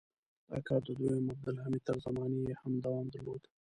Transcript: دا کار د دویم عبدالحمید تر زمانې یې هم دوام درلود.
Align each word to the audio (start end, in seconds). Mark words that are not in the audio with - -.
دا 0.49 0.57
کار 0.67 0.81
د 0.87 0.89
دویم 0.99 1.25
عبدالحمید 1.33 1.83
تر 1.87 1.95
زمانې 2.05 2.39
یې 2.47 2.55
هم 2.61 2.73
دوام 2.85 3.05
درلود. 3.13 3.41